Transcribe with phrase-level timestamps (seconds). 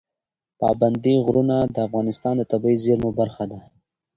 [0.59, 3.59] پابندی غرونه د افغانستان د طبیعي زیرمو برخه ده.